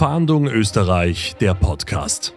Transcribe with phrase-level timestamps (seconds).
[0.00, 2.32] Fahndung Österreich, der Podcast.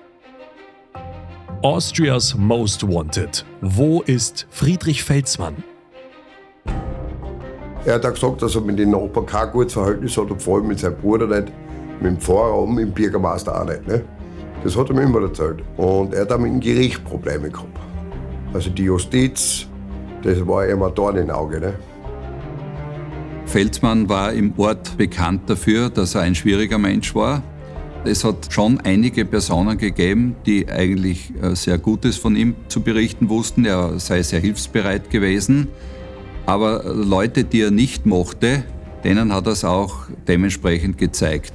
[1.62, 3.46] Austria's Most Wanted.
[3.62, 5.64] Wo ist Friedrich Felsmann?
[7.86, 10.58] Er hat auch gesagt, dass er mit den Nachbarn kein gutes Verhältnis hat, und vor
[10.58, 11.54] allem mit seinem Bruder nicht,
[12.02, 13.88] mit dem Pfarrer und mit dem Bürgermeister auch nicht.
[13.88, 14.04] Ne?
[14.62, 15.64] Das hat er mir immer erzählt.
[15.78, 17.80] Und er hat auch mit dem Gericht Probleme gehabt.
[18.54, 19.68] Also die Justiz,
[20.22, 21.62] das war immer Dorn im Auge.
[21.62, 21.74] Ne?
[23.46, 27.42] Felsmann war im Ort bekannt dafür, dass er ein schwieriger Mensch war.
[28.06, 33.30] Es hat schon einige Personen gegeben, die eigentlich äh, sehr Gutes von ihm zu berichten
[33.30, 33.64] wussten.
[33.64, 35.70] Er sei sehr hilfsbereit gewesen.
[36.46, 38.66] Aber Leute, die er nicht mochte,
[39.06, 41.54] denen hat er es auch dementsprechend gezeigt.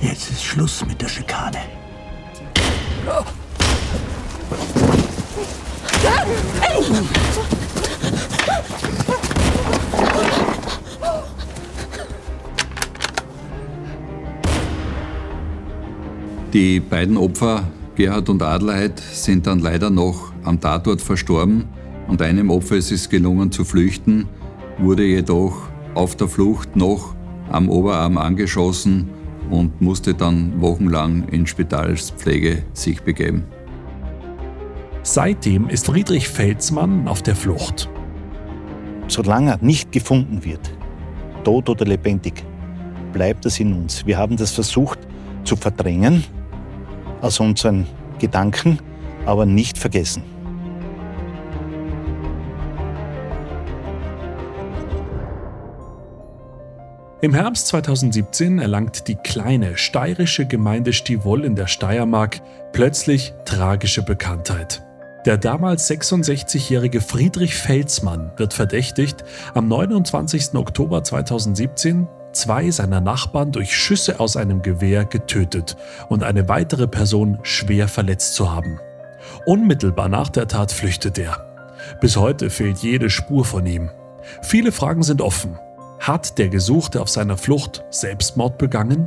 [0.00, 1.58] Jetzt ist Schluss mit der Schikane.
[16.52, 17.62] Die beiden Opfer,
[17.94, 21.66] Gerhard und Adelheid, sind dann leider noch am Tatort verstorben
[22.08, 24.26] und einem Opfer ist es gelungen zu flüchten,
[24.76, 27.14] wurde jedoch auf der Flucht noch
[27.52, 29.08] am Oberarm angeschossen
[29.48, 33.44] und musste dann wochenlang in Spitalspflege sich begeben.
[35.04, 37.88] Seitdem ist Friedrich Felsmann auf der Flucht.
[39.06, 40.72] Solange er nicht gefunden wird,
[41.44, 42.42] tot oder lebendig,
[43.12, 44.04] bleibt es in uns.
[44.04, 44.98] Wir haben das versucht
[45.44, 46.24] zu verdrängen
[47.20, 47.86] aus unseren
[48.18, 48.78] Gedanken,
[49.26, 50.22] aber nicht vergessen.
[57.22, 62.40] Im Herbst 2017 erlangt die kleine steirische Gemeinde Stivol in der Steiermark
[62.72, 64.82] plötzlich tragische Bekanntheit.
[65.26, 70.54] Der damals 66-jährige Friedrich Felsmann wird verdächtigt, am 29.
[70.54, 75.76] Oktober 2017 zwei seiner Nachbarn durch Schüsse aus einem Gewehr getötet
[76.08, 78.78] und eine weitere Person schwer verletzt zu haben.
[79.46, 81.46] Unmittelbar nach der Tat flüchtet er.
[82.00, 83.90] Bis heute fehlt jede Spur von ihm.
[84.42, 85.58] Viele Fragen sind offen.
[85.98, 89.06] Hat der Gesuchte auf seiner Flucht Selbstmord begangen?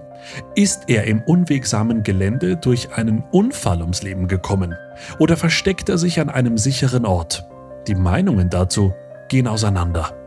[0.54, 4.76] Ist er im unwegsamen Gelände durch einen Unfall ums Leben gekommen?
[5.18, 7.48] Oder versteckt er sich an einem sicheren Ort?
[7.88, 8.94] Die Meinungen dazu
[9.28, 10.23] gehen auseinander.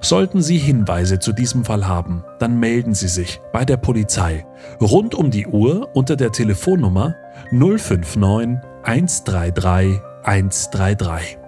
[0.00, 4.46] Sollten Sie Hinweise zu diesem Fall haben, dann melden Sie sich bei der Polizei
[4.80, 7.14] rund um die Uhr unter der Telefonnummer
[7.50, 11.38] 059 133 133.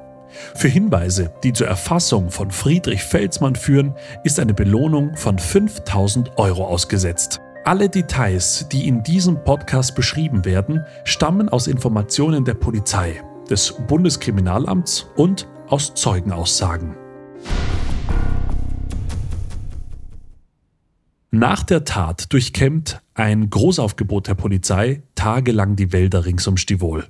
[0.54, 3.94] Für Hinweise, die zur Erfassung von Friedrich Felsmann führen,
[4.24, 7.40] ist eine Belohnung von 5000 Euro ausgesetzt.
[7.64, 15.06] Alle Details, die in diesem Podcast beschrieben werden, stammen aus Informationen der Polizei, des Bundeskriminalamts
[15.16, 16.96] und aus Zeugenaussagen.
[21.38, 27.06] Nach der Tat durchkämmt ein Großaufgebot der Polizei tagelang die Wälder rings um Stivol.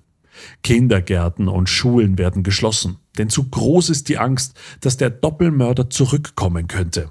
[0.63, 4.53] Kindergärten und Schulen werden geschlossen, denn zu groß ist die Angst,
[4.83, 7.11] dass der Doppelmörder zurückkommen könnte.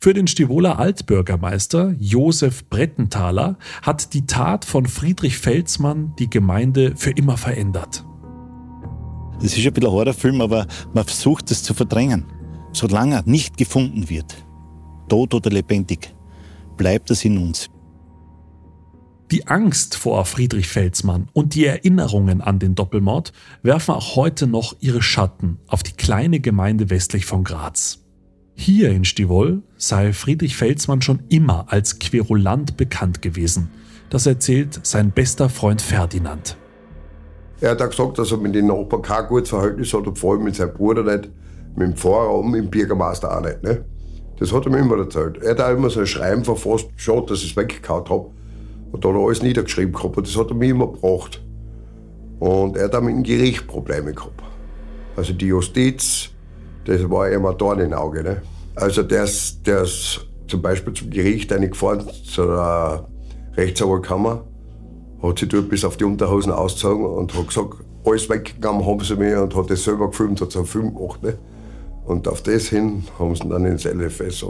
[0.00, 7.12] Für den Stivoler Altbürgermeister Josef Brettenthaler hat die Tat von Friedrich Felsmann die Gemeinde für
[7.12, 8.04] immer verändert.
[9.38, 12.26] Es ist ein bisschen ein Horrorfilm, aber man versucht es zu verdrängen.
[12.74, 14.44] Solange er nicht gefunden wird,
[15.08, 16.14] tot oder lebendig,
[16.80, 17.66] bleibt es in uns.
[19.30, 24.74] Die Angst vor Friedrich Felsmann und die Erinnerungen an den Doppelmord werfen auch heute noch
[24.80, 27.98] ihre Schatten auf die kleine Gemeinde westlich von Graz.
[28.54, 33.68] Hier in Stivol sei Friedrich Felsmann schon immer als Querulant bekannt gewesen.
[34.08, 36.56] Das erzählt sein bester Freund Ferdinand.
[37.60, 40.32] Er hat auch gesagt, dass er mit den Nachbarn kein gutes Verhältnis hat, und vor
[40.32, 41.28] allem mit seinem Bruder nicht,
[41.76, 43.62] mit dem Pfarrer und mit dem Bürgermeister auch nicht.
[43.62, 43.84] Ne?
[44.40, 45.36] Das hat er mir immer erzählt.
[45.42, 48.30] Er hat auch immer so ein Schreiben verfasst, schade, dass ich es weggehauen habe.
[48.90, 51.42] Und da hat er alles niedergeschrieben gehabt und das hat er mir immer gebracht.
[52.40, 54.42] Und er hat auch mit dem Gericht Probleme gehabt.
[55.14, 56.30] Also die Justiz,
[56.86, 58.22] das war immer da in Auge.
[58.22, 58.42] Ne?
[58.74, 63.06] Also der ist, der ist zum Beispiel zum Gericht gefahren, zu der
[63.56, 64.42] Rechtsanwaltkammer,
[65.22, 67.74] hat sich dort bis auf die Unterhosen ausgezogen und hat gesagt,
[68.06, 71.22] alles weggegangen haben sie mir und hat das selber gefilmt, hat so einen Film gemacht.
[71.22, 71.36] Ne?
[72.10, 74.44] Und auf das hin haben sie dann ins LFS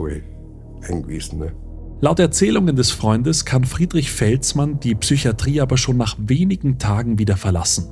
[0.88, 1.40] eingewiesen.
[1.40, 1.52] Ne?
[2.00, 7.36] Laut Erzählungen des Freundes kann Friedrich Felsmann die Psychiatrie aber schon nach wenigen Tagen wieder
[7.36, 7.86] verlassen.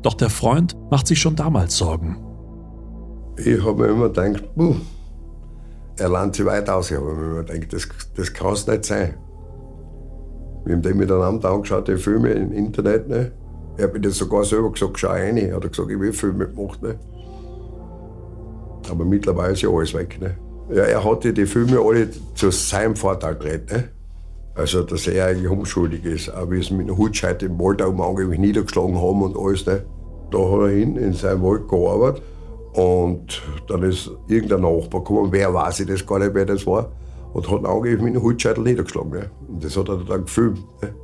[0.00, 2.16] Doch der Freund macht sich schon damals Sorgen.
[3.36, 4.76] Ich habe mir immer gedacht, buh,
[5.98, 6.90] er lernt sich weit aus.
[6.90, 9.12] Ich habe mir immer gedacht, das, das kann es nicht sein.
[10.64, 13.10] Wir haben den miteinander angeschaut, die Filme im Internet.
[13.10, 13.32] Ne?
[13.76, 15.36] Er hat mir das sogar selber gesagt, schau rein.
[15.36, 16.80] Er hat gesagt, ich will Filme gemacht.
[16.80, 16.98] Ne?
[18.90, 20.20] Aber mittlerweile ist ja alles weg.
[20.20, 20.36] Ne?
[20.70, 23.70] Ja, er hatte die Filme alle zu seinem Vorteil gedreht.
[23.70, 23.88] Ne?
[24.54, 26.28] Also, dass er eigentlich unschuldig ist.
[26.28, 29.66] Aber wie sie mit einer Hutscheite im Wald auch angeblich niedergeschlagen haben und alles.
[29.66, 29.84] Ne?
[30.30, 32.22] Da hat er hin in seinem Wald gearbeitet.
[32.74, 36.90] Und dann ist irgendein Nachbar gekommen, wer weiß ich das gar nicht, wer das war,
[37.34, 39.10] und hat angeblich mit einem Hutscheitel niedergeschlagen.
[39.10, 39.30] Ne?
[39.48, 40.64] Und das hat er dann gefilmt.
[40.80, 40.94] Ne?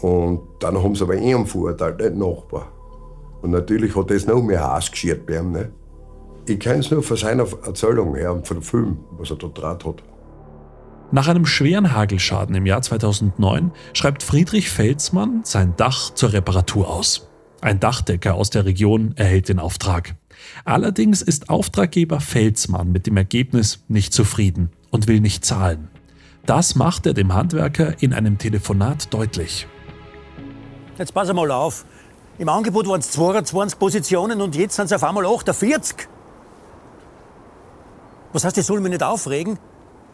[0.00, 2.72] Und dann haben sie aber ihn verurteilt, nicht den Nachbar.
[3.42, 5.52] Und natürlich hat das noch mehr Hass geschert bei ihm.
[5.52, 5.70] Ne?
[6.48, 9.48] Ich kenne es nur von seiner Erzählung her und von dem Film, was er da
[9.48, 10.02] draht hat.
[11.10, 17.28] Nach einem schweren Hagelschaden im Jahr 2009 schreibt Friedrich Felsmann sein Dach zur Reparatur aus.
[17.60, 20.14] Ein Dachdecker aus der Region erhält den Auftrag.
[20.64, 25.88] Allerdings ist Auftraggeber Felsmann mit dem Ergebnis nicht zufrieden und will nicht zahlen.
[26.46, 29.66] Das macht er dem Handwerker in einem Telefonat deutlich.
[30.98, 31.84] Jetzt pass mal auf.
[32.38, 36.08] Im Angebot waren es 22 Positionen und jetzt sind es auf einmal 48.
[38.32, 39.58] Was heißt, ich soll mich nicht aufregen?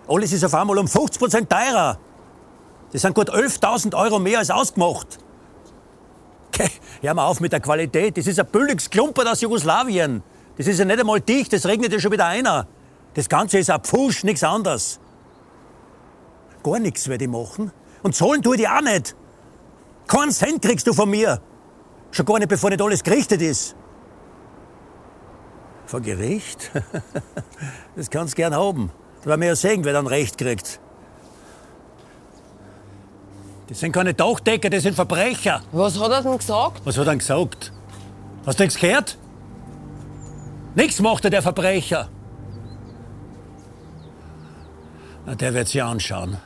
[0.09, 1.99] Alles ist auf einmal um 50% teurer.
[2.93, 5.19] Das sind gut 11.000 Euro mehr als ausgemacht.
[6.49, 6.71] Okay,
[7.01, 8.17] hör mal auf mit der Qualität.
[8.17, 10.23] Das ist ein billiges Klumpert aus Jugoslawien.
[10.57, 12.69] Das ist ja nicht einmal dicht, das regnet ja schon wieder einer.
[13.15, 15.01] Das Ganze ist ein Pfusch, nichts anderes.
[16.63, 17.73] Gar nichts werde ich machen.
[18.03, 19.17] Und zahlen tue ich auch nicht.
[20.07, 21.41] Keinen Cent kriegst du von mir.
[22.11, 23.75] Schon gar nicht, bevor nicht alles gerichtet ist.
[25.87, 26.71] Vor Gericht?
[27.97, 28.91] Das kannst du gern haben.
[29.23, 30.81] Da werden wir ja sehen, wer dann Recht kriegt.
[33.69, 35.63] Das sind keine Dachdecker, das sind Verbrecher.
[35.71, 36.83] Was hat er denn gesagt?
[36.85, 37.73] Was hat er denn gesagt?
[38.45, 39.17] Hast du nichts gehört?
[40.75, 42.09] Nichts macht er, der Verbrecher.
[45.25, 46.37] Na, der wird sich anschauen.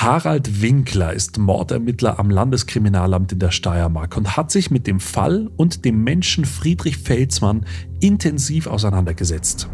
[0.00, 5.50] Harald Winkler ist Mordermittler am Landeskriminalamt in der Steiermark und hat sich mit dem Fall
[5.56, 7.66] und dem Menschen Friedrich Felsmann
[7.98, 9.68] intensiv auseinandergesetzt.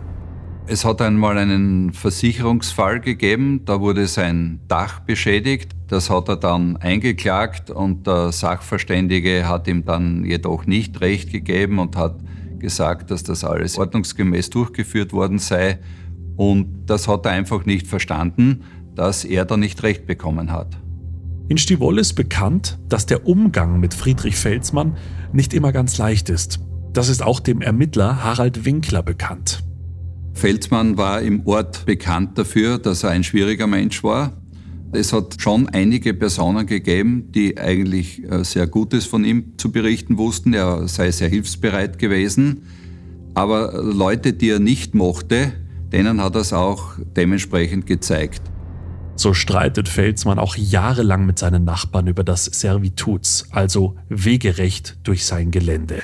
[0.66, 5.72] Es hat einmal einen Versicherungsfall gegeben, da wurde sein Dach beschädigt.
[5.88, 11.78] Das hat er dann eingeklagt und der Sachverständige hat ihm dann jedoch nicht recht gegeben
[11.78, 12.16] und hat
[12.58, 15.80] gesagt, dass das alles ordnungsgemäß durchgeführt worden sei.
[16.36, 18.64] Und das hat er einfach nicht verstanden
[18.94, 20.76] dass er da nicht recht bekommen hat.
[21.48, 24.96] In Stivol ist bekannt, dass der Umgang mit Friedrich Felsmann
[25.32, 26.60] nicht immer ganz leicht ist.
[26.92, 29.62] Das ist auch dem Ermittler Harald Winkler bekannt.
[30.32, 34.32] Felsmann war im Ort bekannt dafür, dass er ein schwieriger Mensch war.
[34.92, 40.18] Es hat schon einige Personen gegeben, die eigentlich äh, sehr Gutes von ihm zu berichten
[40.18, 40.54] wussten.
[40.54, 42.62] Er sei sehr hilfsbereit gewesen.
[43.34, 45.52] Aber Leute, die er nicht mochte,
[45.92, 48.42] denen hat er es auch dementsprechend gezeigt.
[49.16, 55.50] So streitet Felsmann auch jahrelang mit seinen Nachbarn über das Servituts, also Wegerecht durch sein
[55.50, 56.02] Gelände.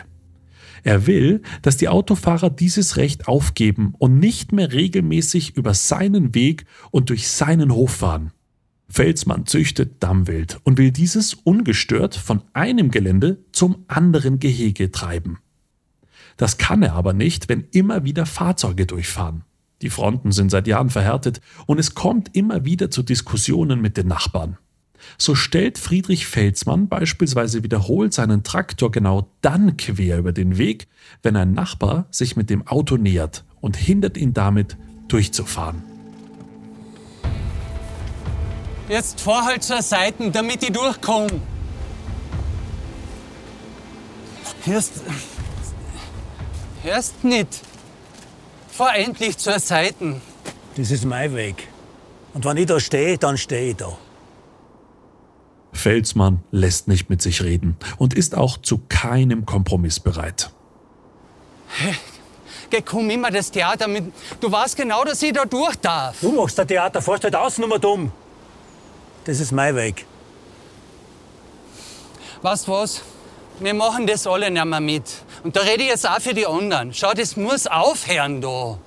[0.82, 6.64] Er will, dass die Autofahrer dieses Recht aufgeben und nicht mehr regelmäßig über seinen Weg
[6.90, 8.32] und durch seinen Hof fahren.
[8.88, 15.38] Felsmann züchtet Dammwild und will dieses ungestört von einem Gelände zum anderen Gehege treiben.
[16.36, 19.44] Das kann er aber nicht, wenn immer wieder Fahrzeuge durchfahren.
[19.82, 24.08] Die Fronten sind seit Jahren verhärtet und es kommt immer wieder zu Diskussionen mit den
[24.08, 24.58] Nachbarn.
[25.16, 30.88] So stellt Friedrich Felsmann beispielsweise wiederholt seinen Traktor genau dann quer über den Weg,
[31.22, 34.76] wenn ein Nachbar sich mit dem Auto nähert und hindert ihn damit,
[35.08, 35.82] durchzufahren.
[38.88, 41.40] Jetzt fahr halt zur Seite, damit ich durchkomme.
[44.64, 45.02] Hörst.
[46.82, 47.69] Hörst nicht.
[48.80, 50.22] Fahr endlich zur Seite.
[50.74, 51.68] Das ist mein Weg.
[52.32, 53.98] Und wenn ich da stehe, dann stehe ich da.
[55.74, 60.50] Felsmann lässt nicht mit sich reden und ist auch zu keinem Kompromiss bereit.
[62.70, 64.14] Geh, komm immer das Theater mit.
[64.40, 66.18] Du weißt genau, dass ich da durch darf.
[66.22, 68.10] Du machst das Theater, fährst halt außen nur dumm.
[69.26, 70.06] Das ist mein Weg.
[72.40, 73.02] Weißt du was?
[73.58, 75.04] Wir machen das alle nicht mehr mit.
[75.42, 76.92] Und da rede ich jetzt auch für die anderen.
[76.92, 78.78] Schau, das muss aufhören da.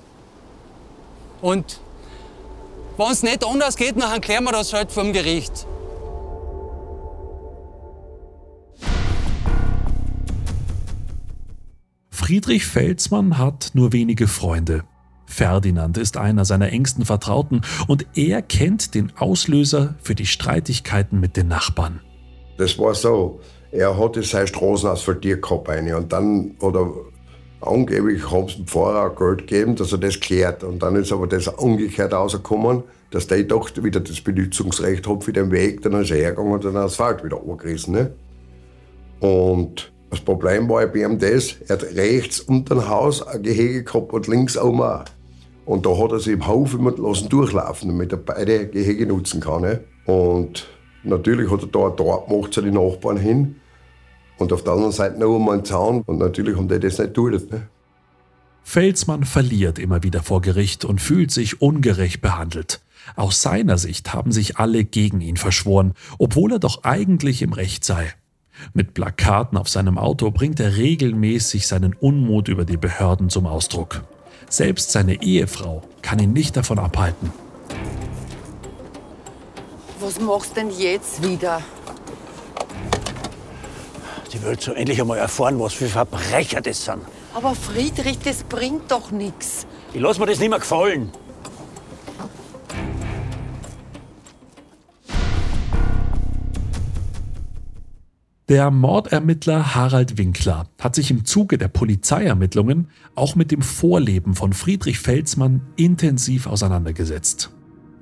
[1.41, 1.79] Und
[2.97, 5.65] wenn es nicht anders geht, dann klären wir das halt vom Gericht.
[12.11, 14.83] Friedrich Felsmann hat nur wenige Freunde.
[15.25, 21.35] Ferdinand ist einer seiner engsten Vertrauten und er kennt den Auslöser für die Streitigkeiten mit
[21.35, 22.01] den Nachbarn.
[22.57, 23.41] Das war so
[23.73, 25.97] er hat seine Straßen asphaltiert gehabt eine.
[25.97, 26.93] und dann hat er
[27.61, 30.63] angeblich haben sie dem Fahrer Geld gegeben, dass er das klärt.
[30.63, 35.33] Und dann ist aber das umgekehrt rausgekommen, dass der doch wieder das Benutzungsrecht hat für
[35.33, 37.93] den Weg, dann ist er hergegangen und den Asphalt wieder angerissen.
[37.93, 38.11] Ne?
[39.19, 43.83] Und das Problem war bei ihm das, er hat rechts unter dem Haus ein Gehege
[43.83, 45.05] gehabt und links auch.
[45.65, 49.39] Und da hat er sich im Hof immer lassen durchlaufen, damit er beide Gehege nutzen
[49.39, 49.61] kann.
[49.61, 49.79] Ne?
[50.05, 50.67] Und
[51.03, 53.55] natürlich hat er da ein Tor gemacht zu den Nachbarn hin.
[54.43, 56.01] Und auf der anderen Seite noch einmal einen Zaun.
[56.05, 57.49] Und natürlich haben die das nicht geduldet.
[57.49, 57.67] Ne?
[58.63, 62.81] Felsmann verliert immer wieder vor Gericht und fühlt sich ungerecht behandelt.
[63.15, 67.85] Aus seiner Sicht haben sich alle gegen ihn verschworen, obwohl er doch eigentlich im Recht
[67.85, 68.13] sei.
[68.73, 74.03] Mit Plakaten auf seinem Auto bringt er regelmäßig seinen Unmut über die Behörden zum Ausdruck.
[74.49, 77.31] Selbst seine Ehefrau kann ihn nicht davon abhalten.
[80.01, 81.61] Was machst du denn jetzt wieder?
[84.33, 87.01] Die will so endlich einmal erfahren, was für Verbrecher das sind.
[87.35, 89.67] Aber Friedrich, das bringt doch nichts.
[89.93, 91.11] Ich lass mir das nicht mehr gefallen.
[98.49, 104.53] Der Mordermittler Harald Winkler hat sich im Zuge der Polizeiermittlungen auch mit dem Vorleben von
[104.53, 107.51] Friedrich Felsmann intensiv auseinandergesetzt.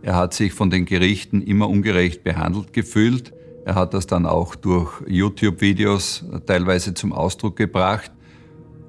[0.01, 3.33] Er hat sich von den Gerichten immer ungerecht behandelt gefühlt.
[3.65, 8.11] Er hat das dann auch durch YouTube-Videos teilweise zum Ausdruck gebracht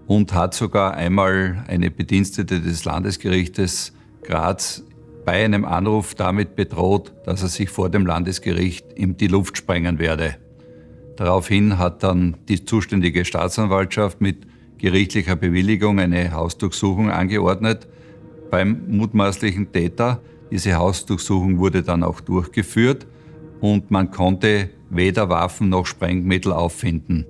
[0.07, 4.83] und hat sogar einmal eine Bedienstete des Landesgerichtes Graz
[5.25, 9.99] bei einem Anruf damit bedroht, dass er sich vor dem Landesgericht in die Luft sprengen
[9.99, 10.37] werde.
[11.17, 14.47] Daraufhin hat dann die zuständige Staatsanwaltschaft mit
[14.79, 17.87] gerichtlicher Bewilligung eine Hausdurchsuchung angeordnet
[18.51, 20.21] beim mutmaßlichen Täter.
[20.51, 23.07] Diese Hausdurchsuchung wurde dann auch durchgeführt
[23.63, 27.27] und man konnte weder Waffen noch Sprengmittel auffinden.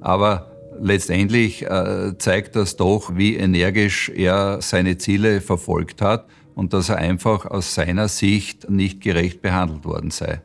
[0.00, 0.50] Aber
[0.80, 6.26] letztendlich äh, zeigt das doch, wie energisch er seine Ziele verfolgt hat
[6.56, 10.42] und dass er einfach aus seiner Sicht nicht gerecht behandelt worden sei.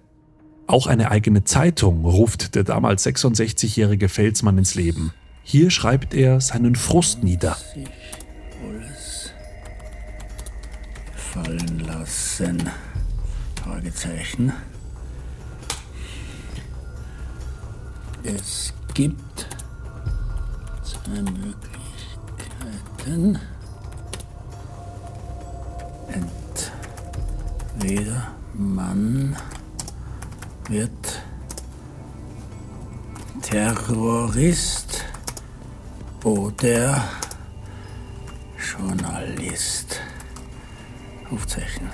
[0.68, 5.12] Auch eine eigene Zeitung ruft der damals 66-jährige Felsmann ins Leben.
[5.42, 7.58] Hier schreibt er seinen Frust nieder.
[8.64, 9.34] Alles
[11.16, 12.70] fallen lassen.
[13.64, 14.54] Fragezeichen.
[18.24, 19.48] Es gibt
[20.84, 23.40] zwei Möglichkeiten.
[27.78, 29.36] Entweder man
[30.70, 31.22] wird
[33.42, 35.04] Terrorist
[36.24, 37.04] oder
[38.58, 40.00] Journalist.
[41.32, 41.90] Aufzeichnen.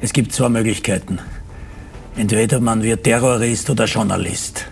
[0.00, 1.20] Es gibt zwei Möglichkeiten.
[2.16, 4.66] Entweder man wird Terrorist oder Journalist.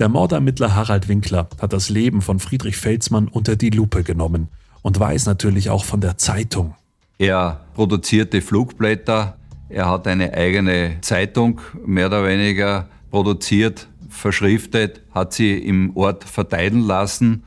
[0.00, 4.48] Der Mordermittler Harald Winkler hat das Leben von Friedrich Felsmann unter die Lupe genommen
[4.82, 6.74] und weiß natürlich auch von der Zeitung.
[7.18, 9.36] Er produzierte Flugblätter,
[9.68, 16.80] er hat eine eigene Zeitung mehr oder weniger produziert, verschriftet, hat sie im Ort verteilen
[16.80, 17.44] lassen,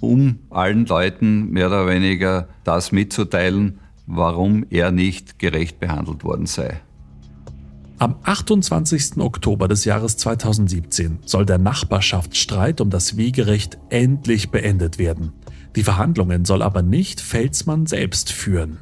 [0.00, 6.80] um allen Leuten mehr oder weniger das mitzuteilen, warum er nicht gerecht behandelt worden sei.
[7.98, 9.16] Am 28.
[9.18, 15.32] Oktober des Jahres 2017 soll der Nachbarschaftsstreit um das Wegerecht endlich beendet werden.
[15.76, 18.78] Die Verhandlungen soll aber nicht Felsmann selbst führen.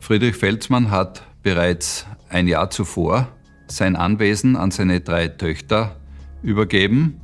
[0.00, 3.28] Friedrich Felsmann hat bereits ein Jahr zuvor
[3.68, 5.96] sein Anwesen an seine drei Töchter
[6.42, 7.20] übergeben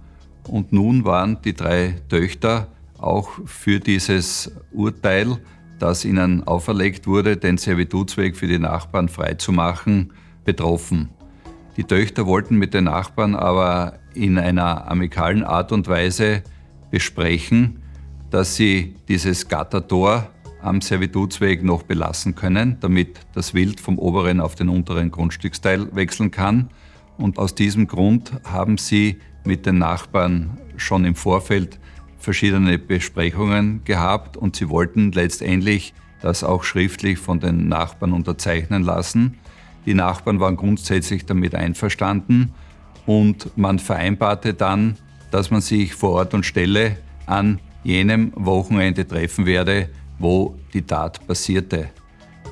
[0.46, 2.68] und nun waren die drei Töchter
[3.04, 5.38] auch für dieses Urteil,
[5.78, 10.12] das ihnen auferlegt wurde, den Servitutsweg für die Nachbarn freizumachen,
[10.44, 11.10] betroffen.
[11.76, 16.42] Die Töchter wollten mit den Nachbarn aber in einer amikalen Art und Weise
[16.90, 17.82] besprechen,
[18.30, 20.30] dass sie dieses Gattertor
[20.62, 26.30] am Servitutsweg noch belassen können, damit das Wild vom oberen auf den unteren Grundstücksteil wechseln
[26.30, 26.70] kann.
[27.18, 31.78] Und aus diesem Grund haben sie mit den Nachbarn schon im Vorfeld
[32.24, 39.38] verschiedene Besprechungen gehabt und sie wollten letztendlich das auch schriftlich von den Nachbarn unterzeichnen lassen.
[39.86, 42.54] Die Nachbarn waren grundsätzlich damit einverstanden
[43.06, 44.96] und man vereinbarte dann,
[45.30, 51.26] dass man sich vor Ort und Stelle an jenem Wochenende treffen werde, wo die Tat
[51.26, 51.90] passierte.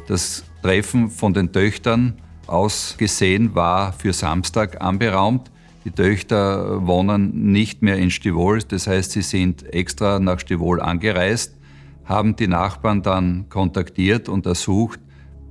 [0.08, 2.14] Das Treffen von den Töchtern
[2.46, 5.50] aus gesehen war für Samstag anberaumt.
[5.84, 11.58] Die Töchter wohnen nicht mehr in Stivol, das heißt, sie sind extra nach Stivol angereist,
[12.04, 15.00] haben die Nachbarn dann kontaktiert und ersucht,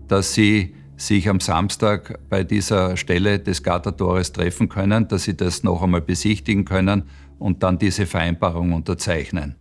[0.07, 5.63] dass sie sich am Samstag bei dieser Stelle des Gattertores treffen können, dass sie das
[5.63, 7.03] noch einmal besichtigen können
[7.39, 9.55] und dann diese Vereinbarung unterzeichnen.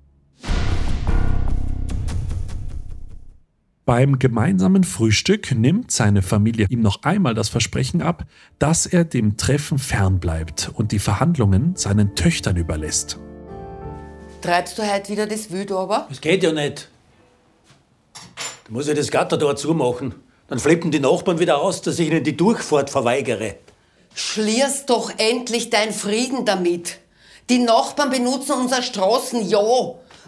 [3.90, 8.22] Beim gemeinsamen Frühstück nimmt seine Familie ihm noch einmal das Versprechen ab,
[8.60, 13.18] dass er dem Treffen fernbleibt und die Verhandlungen seinen Töchtern überlässt.
[14.42, 16.06] Treibst du heute wieder das Wild aber?
[16.08, 16.88] Das geht ja nicht.
[18.14, 20.14] Da muss ich das Gatter da zumachen.
[20.46, 23.56] Dann flippen die Nachbarn wieder aus, dass ich ihnen die Durchfahrt verweigere.
[24.14, 27.00] Schließ doch endlich deinen Frieden damit.
[27.48, 29.58] Die Nachbarn benutzen unsere Straßen, ja.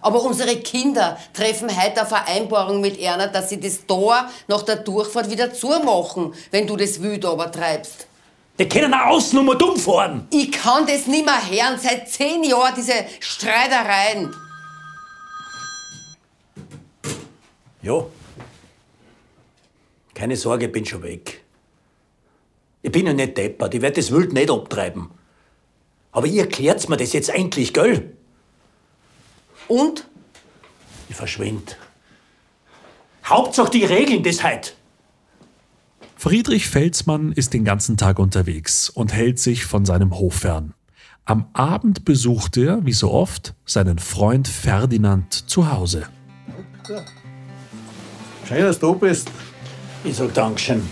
[0.03, 4.77] Aber unsere Kinder treffen heute eine Vereinbarung mit Erna, dass sie das Tor nach der
[4.77, 8.07] Durchfahrt wieder zumachen, wenn du das Wild aber treibst.
[8.59, 10.27] Die können auch außen um und umfahren.
[10.31, 11.79] Ich kann das nicht mehr hören.
[11.81, 14.35] Seit zehn Jahren diese Streitereien.
[17.81, 18.05] Ja.
[20.15, 21.43] Keine Sorge, ich bin schon weg.
[22.83, 25.11] Ich bin ja nicht deppert, ich werde das Wild nicht abtreiben.
[26.11, 28.17] Aber ihr erklärt's mir das jetzt endlich, gell?
[29.73, 30.07] Und?
[31.09, 31.79] Ich verschwind.
[33.25, 34.77] Hauptsache die regeln das halt.
[36.15, 40.75] Friedrich Felsmann ist den ganzen Tag unterwegs und hält sich von seinem Hof fern.
[41.25, 46.07] Am Abend besucht er, wie so oft, seinen Freund Ferdinand zu Hause.
[48.47, 49.31] Schön, dass du bist.
[50.05, 50.87] Ich sag Dankeschön.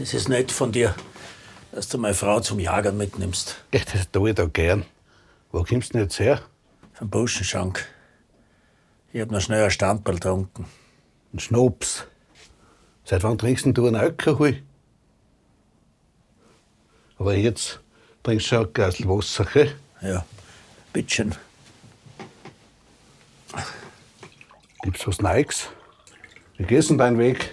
[0.00, 0.94] Es ist nett von dir,
[1.72, 3.56] dass du meine Frau zum Jagen mitnimmst.
[3.72, 4.84] Ja, das tue ich da gern.
[5.50, 6.42] Wo kommst du denn jetzt her?
[6.92, 7.86] Vom Buschenschank.
[9.12, 10.66] Ich hab noch schnell ein Standball getrunken.
[11.32, 12.06] Ein Schnaps.
[13.04, 14.62] Seit wann trinkst denn du einen Alkohol?
[17.18, 17.80] Aber jetzt
[18.22, 19.74] trinkst du schon ein Glas Wasser, gell?
[20.02, 20.24] Ja,
[20.92, 21.34] bitteschön.
[24.82, 25.68] Gibt's was Neues?
[26.58, 27.50] Wie geht's denn dein Weg?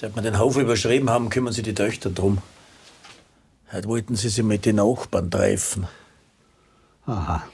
[0.00, 2.38] Seit wir den Hof überschrieben haben, kümmern sich die Töchter drum.
[3.70, 5.88] Heute wollten sie sich mit den Nachbarn treffen.
[7.04, 7.44] Aha.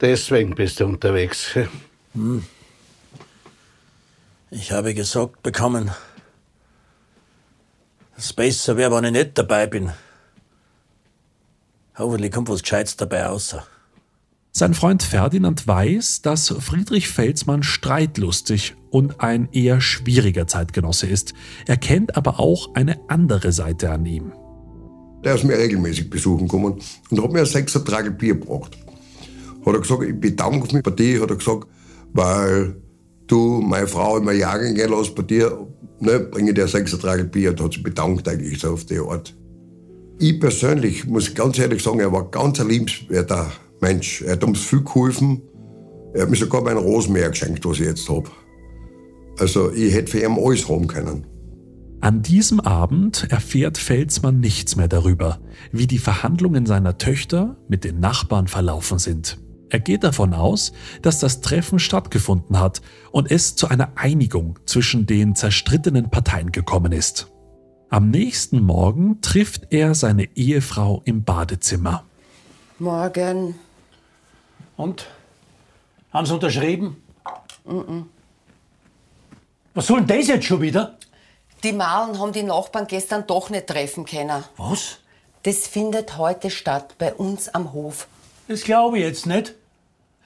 [0.00, 1.52] Deswegen bist du unterwegs.
[1.54, 1.68] gell?
[4.50, 5.92] Ich habe gesagt bekommen,
[8.16, 9.92] dass es besser wäre, wenn ich nicht dabei bin.
[11.96, 13.64] Hoffentlich kommt was Gescheites dabei außer.
[14.50, 21.34] Sein Freund Ferdinand weiß, dass Friedrich Felsmann streitlustig und ein eher schwieriger Zeitgenosse ist.
[21.66, 24.32] Er kennt aber auch eine andere Seite an ihm.
[25.22, 26.80] Der ist mir regelmäßig besuchen gekommen
[27.10, 28.78] und hat mir ein sechser Trage Bier gebracht.
[29.66, 31.68] Hat er gesagt, ich bedanke mich bei dir, hat er gesagt,
[32.14, 32.76] weil
[33.26, 35.66] du meine Frau immer jagen gehen lässt bei dir,
[36.00, 38.98] ne, bringe dir ein sechser Trage Bier und hat sich bedankt eigentlich so auf die
[38.98, 39.36] Art.
[40.18, 44.22] Ich persönlich muss ganz ehrlich sagen, er war ganz ein liebenswerter Mensch.
[44.22, 45.42] Er hat uns viel geholfen.
[46.14, 48.30] Er hat mir sogar mein Rosenmeer geschenkt, was ich jetzt habe.
[49.38, 51.26] Also ich hätte für ihn alles haben können.
[52.00, 55.40] An diesem Abend erfährt Felsmann nichts mehr darüber,
[55.72, 59.38] wie die Verhandlungen seiner Töchter mit den Nachbarn verlaufen sind.
[59.70, 60.72] Er geht davon aus,
[61.02, 66.92] dass das Treffen stattgefunden hat und es zu einer Einigung zwischen den zerstrittenen Parteien gekommen
[66.92, 67.32] ist.
[67.88, 72.04] Am nächsten Morgen trifft er seine Ehefrau im Badezimmer.
[72.78, 73.56] Morgen.
[74.76, 75.06] Und?
[76.12, 76.96] Haben sie unterschrieben?
[79.76, 80.96] Was soll denn das jetzt schon wieder?
[81.62, 84.42] Die Malen haben die Nachbarn gestern doch nicht treffen können.
[84.56, 85.00] Was?
[85.42, 88.08] Das findet heute statt bei uns am Hof.
[88.48, 89.54] Das glaube ich jetzt nicht.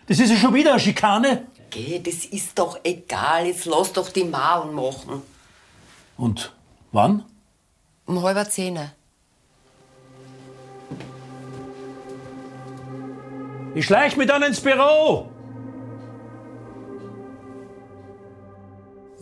[0.06, 1.48] Das ist ja schon wieder eine Schikane.
[1.70, 3.46] Geh, das ist doch egal.
[3.46, 5.20] Jetzt lass doch die Malen machen.
[6.16, 6.52] Und
[6.92, 7.24] wann?
[8.06, 8.78] Um halber Zehn.
[13.74, 15.28] Ich schleich mich dann ins Büro.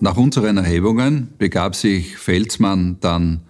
[0.00, 3.40] Nach unseren Erhebungen begab sich Felsmann dann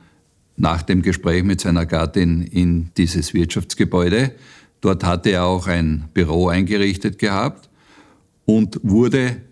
[0.57, 4.33] nach dem Gespräch mit seiner Gattin in dieses Wirtschaftsgebäude.
[4.81, 7.69] Dort hatte er auch ein Büro eingerichtet gehabt
[8.47, 9.43] und wurde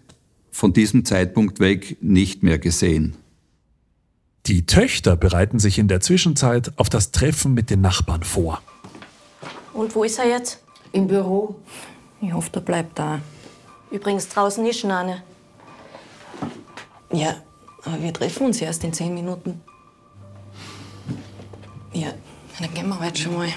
[0.50, 3.14] von diesem Zeitpunkt weg nicht mehr gesehen.
[4.46, 8.62] Die Töchter bereiten sich in der Zwischenzeit auf das Treffen mit den Nachbarn vor.
[9.74, 10.62] Und wo ist er jetzt?
[10.92, 11.56] Im Büro.
[12.22, 13.20] Ich hoffe, der bleibt da.
[13.90, 15.22] Übrigens, draußen ist schon eine.
[17.12, 17.36] Ja,
[17.84, 19.60] aber wir treffen uns erst in zehn Minuten.
[21.92, 22.12] Ja,
[22.58, 23.48] dann gehen wir heute schon mal.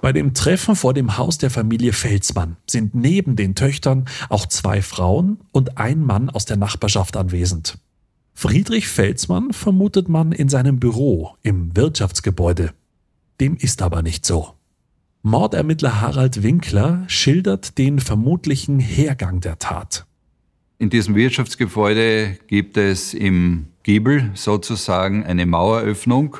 [0.00, 4.82] Bei dem Treffen vor dem Haus der Familie Felsmann sind neben den Töchtern auch zwei
[4.82, 7.78] Frauen und ein Mann aus der Nachbarschaft anwesend.
[8.34, 12.74] Friedrich Felsmann vermutet man in seinem Büro im Wirtschaftsgebäude.
[13.40, 14.54] Dem ist aber nicht so.
[15.26, 20.04] Mordermittler Harald Winkler schildert den vermutlichen Hergang der Tat.
[20.78, 26.36] In diesem Wirtschaftsgebäude gibt es im Giebel sozusagen eine Maueröffnung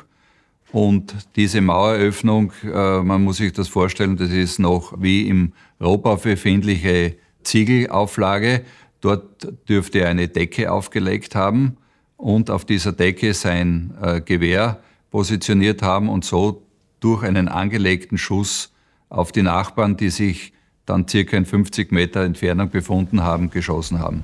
[0.71, 6.17] Und diese Maueröffnung, äh, man muss sich das vorstellen, das ist noch wie im Rohbau
[6.17, 8.65] befindliche Ziegelauflage.
[9.01, 11.77] Dort dürfte er eine Decke aufgelegt haben
[12.17, 16.61] und auf dieser Decke sein äh, Gewehr positioniert haben und so
[16.99, 18.71] durch einen angelegten Schuss
[19.09, 20.53] auf die Nachbarn, die sich
[20.85, 24.23] dann circa in 50 Meter Entfernung befunden haben, geschossen haben.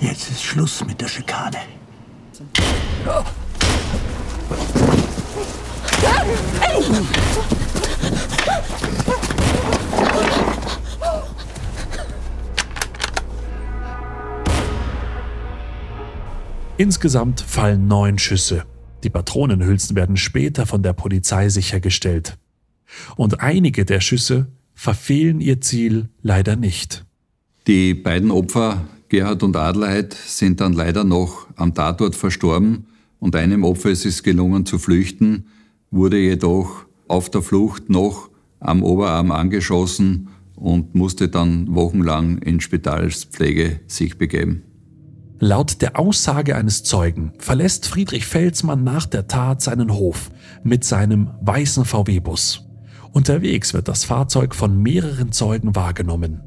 [0.00, 1.58] Jetzt ist Schluss mit der Schikane.
[16.76, 18.64] Insgesamt fallen neun Schüsse.
[19.04, 22.38] Die Patronenhülsen werden später von der Polizei sichergestellt.
[23.16, 27.04] Und einige der Schüsse verfehlen ihr Ziel leider nicht.
[27.66, 32.86] Die beiden Opfer, Gerhard und Adelheid, sind dann leider noch am Tatort verstorben
[33.20, 35.46] und einem Opfer ist es gelungen zu flüchten,
[35.90, 43.80] wurde jedoch auf der Flucht noch am Oberarm angeschossen und musste dann wochenlang in Spitalspflege
[43.86, 44.62] sich begeben.
[45.38, 50.30] Laut der Aussage eines Zeugen verlässt Friedrich Felsmann nach der Tat seinen Hof
[50.62, 52.64] mit seinem weißen VW-Bus.
[53.12, 56.40] Unterwegs wird das Fahrzeug von mehreren Zeugen wahrgenommen.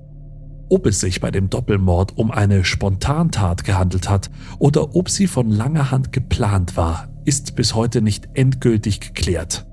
[0.67, 5.51] Ob es sich bei dem Doppelmord um eine Spontantat gehandelt hat oder ob sie von
[5.51, 9.67] langer Hand geplant war, ist bis heute nicht endgültig geklärt.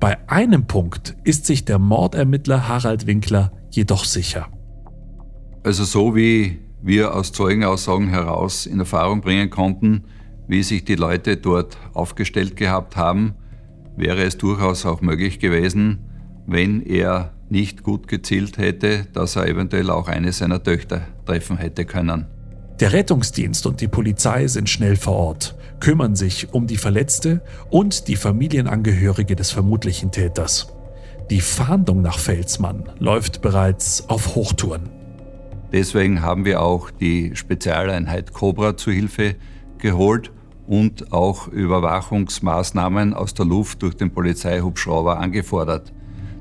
[0.00, 4.48] Bei einem Punkt ist sich der Mordermittler Harald Winkler jedoch sicher.
[5.62, 10.04] Also so wie wir aus Zeugenaussagen heraus in Erfahrung bringen konnten,
[10.48, 13.34] wie sich die Leute dort aufgestellt gehabt haben,
[13.94, 16.09] wäre es durchaus auch möglich gewesen,
[16.50, 21.84] wenn er nicht gut gezielt hätte, dass er eventuell auch eine seiner Töchter treffen hätte
[21.84, 22.26] können.
[22.80, 28.08] Der Rettungsdienst und die Polizei sind schnell vor Ort, kümmern sich um die Verletzte und
[28.08, 30.72] die Familienangehörige des vermutlichen Täters.
[31.30, 34.88] Die Fahndung nach Felsmann läuft bereits auf Hochtouren.
[35.72, 39.36] Deswegen haben wir auch die Spezialeinheit Cobra zu Hilfe
[39.78, 40.32] geholt
[40.66, 45.92] und auch Überwachungsmaßnahmen aus der Luft durch den Polizeihubschrauber angefordert.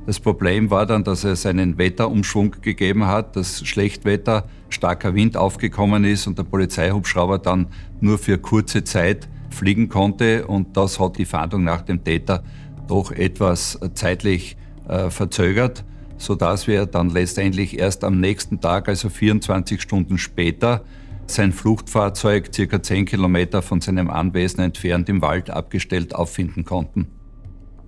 [0.10, 6.04] Das Problem war dann, dass es einen Wetterumschwung gegeben hat, dass Schlechtwetter, starker Wind aufgekommen
[6.04, 7.68] ist und der Polizeihubschrauber dann
[8.02, 12.44] nur für kurze Zeit fliegen konnte und das hat die Fahndung nach dem Täter
[12.88, 15.86] doch etwas zeitlich äh, verzögert
[16.18, 20.84] sodass wir dann letztendlich erst am nächsten Tag, also 24 Stunden später,
[21.28, 27.19] sein Fluchtfahrzeug circa 10 Kilometer von seinem Anwesen entfernt im Wald abgestellt auffinden konnten.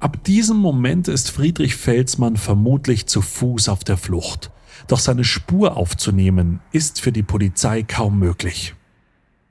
[0.02, 4.50] Ab diesem Moment ist Friedrich Felsmann vermutlich zu Fuß auf der Flucht.
[4.88, 8.74] Doch seine Spur aufzunehmen ist für die Polizei kaum möglich.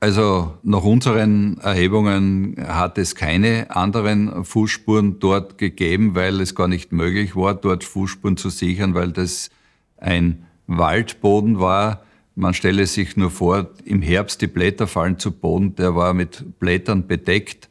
[0.00, 6.90] Also nach unseren Erhebungen hat es keine anderen Fußspuren dort gegeben, weil es gar nicht
[6.90, 9.50] möglich war, dort Fußspuren zu sichern, weil das
[9.98, 12.02] ein Waldboden war.
[12.34, 16.58] Man stelle sich nur vor, im Herbst die Blätter fallen zu Boden, der war mit
[16.58, 17.69] Blättern bedeckt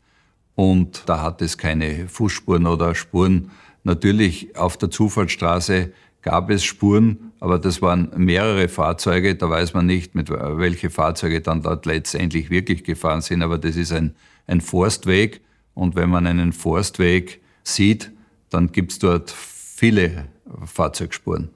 [0.60, 3.50] und da hat es keine Fußspuren oder Spuren.
[3.86, 9.38] Natürlich auf der Zufallsstraße gab es Spuren, aber das waren mehrere Fahrzeuge.
[9.38, 13.42] Da weiß man nicht, mit welche Fahrzeuge dann dort letztendlich wirklich gefahren sind.
[13.42, 14.16] Aber das ist ein,
[14.48, 15.40] ein Forstweg.
[15.76, 18.12] Und wenn man einen Forstweg sieht,
[18.50, 20.28] dann gibt es dort viele
[20.66, 21.52] Fahrzeugspuren.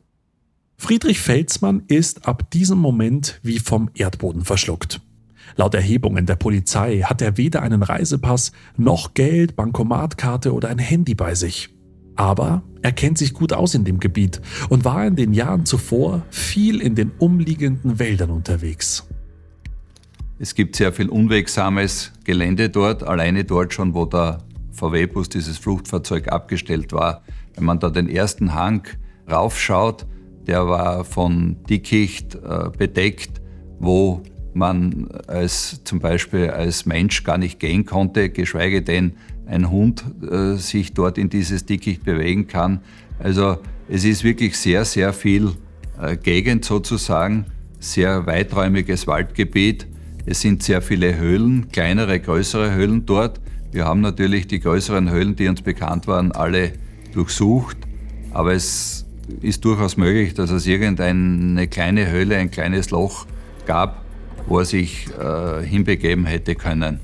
[0.78, 5.02] Friedrich Felsmann ist ab diesem Moment wie vom Erdboden verschluckt.
[5.56, 11.16] Laut Erhebungen der Polizei hat er weder einen Reisepass noch Geld, Bankomatkarte oder ein Handy
[11.16, 11.70] bei sich.
[12.16, 16.24] Aber er kennt sich gut aus in dem Gebiet und war in den Jahren zuvor
[16.30, 19.08] viel in den umliegenden Wäldern unterwegs.
[20.40, 24.40] Es gibt sehr viel unwegsames Gelände dort, alleine dort schon, wo der
[24.72, 27.24] VW-Bus, dieses Fluchtfahrzeug, abgestellt war.
[27.56, 28.88] Wenn man da den ersten Hang
[29.32, 30.06] raufschaut,
[30.48, 33.42] der war von Dickicht äh, bedeckt,
[33.80, 34.24] wo
[34.56, 39.14] man als, zum Beispiel als Mensch gar nicht gehen konnte, geschweige denn
[39.46, 42.82] ein Hund äh, sich dort in dieses Dickicht bewegen kann.
[43.20, 43.58] Also
[43.90, 45.52] es ist wirklich sehr, sehr viel
[46.02, 47.46] äh, Gegend sozusagen,
[47.80, 49.88] sehr weiträumiges Waldgebiet.
[50.26, 53.42] Es sind sehr viele Höhlen, kleinere, größere Höhlen dort.
[53.72, 56.74] Wir haben natürlich die größeren Höhlen, die uns bekannt waren, alle
[57.14, 57.78] durchsucht.
[58.32, 59.06] Aber es
[59.42, 63.26] ist durchaus möglich, dass es irgendeine kleine Höhle, ein kleines Loch
[63.66, 64.03] gab,
[64.48, 67.00] wo er sich äh, hinbegeben hätte können.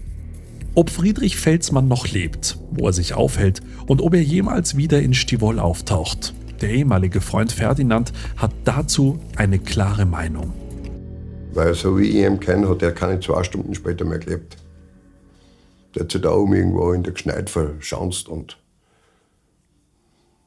[0.75, 5.13] Ob Friedrich Felsmann noch lebt, wo er sich aufhält und ob er jemals wieder in
[5.13, 6.34] Stivol auftaucht.
[6.62, 10.54] Der ehemalige Freund Ferdinand hat dazu eine klare Meinung.
[11.54, 14.58] Weil so wie ich ihn kenne, hat er keine zwei Stunden später mehr gelebt.
[15.95, 18.58] Der hat sich da oben irgendwo in der Gschneid verschanzt und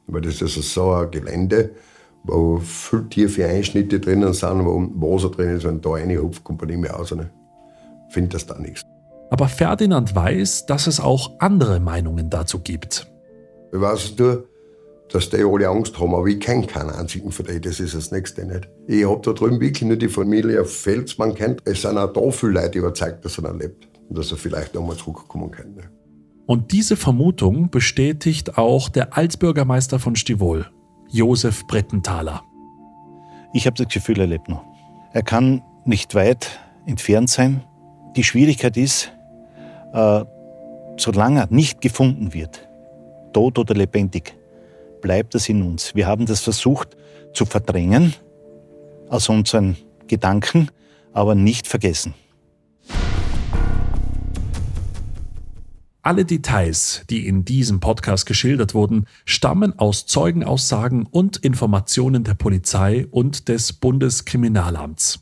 [0.07, 1.71] weil das ist so ein Gelände,
[2.25, 6.71] wo viel tiefe Einschnitte drinnen sind, wo Wasser drin ist, wenn da reinhupft, kommt man
[6.71, 7.15] nicht mehr raus.
[7.15, 7.31] Ne?
[8.11, 8.83] Findet das da nichts.
[9.31, 13.11] Aber Ferdinand weiß, dass es auch andere Meinungen dazu gibt.
[13.73, 14.47] Ich weiß nur,
[15.11, 18.11] dass die alle Angst haben, aber ich kenne keinen einzigen von denen, das ist das
[18.11, 18.69] Nächste nicht.
[18.87, 21.61] Ich habe da drüben wirklich nur die Familie Felsmann kennt.
[21.65, 24.75] Es sind auch da viele Leute überzeugt, dass er noch lebt und dass er vielleicht
[24.75, 25.83] nochmal zurückkommen könnte.
[26.47, 30.67] Und diese Vermutung bestätigt auch der Altbürgermeister von Stivol,
[31.13, 32.43] Josef Brettenthaler.
[33.53, 34.65] Ich habe das Gefühl, er lebt noch.
[35.13, 37.63] Er kann nicht weit entfernt sein.
[38.17, 39.13] Die Schwierigkeit ist,
[39.93, 40.25] äh,
[40.97, 42.67] solange er nicht gefunden wird,
[43.35, 44.35] tot oder lebendig,
[45.03, 45.95] bleibt es in uns.
[45.95, 46.97] Wir haben das versucht
[47.35, 48.15] zu verdrängen
[49.11, 50.71] aus unseren Gedanken,
[51.13, 52.15] aber nicht vergessen.
[56.05, 63.07] Alle Details, die in diesem Podcast geschildert wurden, stammen aus Zeugenaussagen und Informationen der Polizei
[63.13, 65.21] und des Bundeskriminalamts.